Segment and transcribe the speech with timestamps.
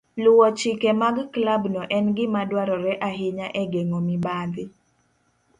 [0.23, 4.63] Luwo chike mag klabno en gima dwarore ahinya e geng'o mibadhi.